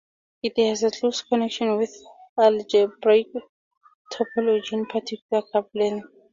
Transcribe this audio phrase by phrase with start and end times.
[0.41, 1.95] It has a close connection with
[2.35, 3.27] algebraic
[4.11, 6.07] topology, in particular cup-length.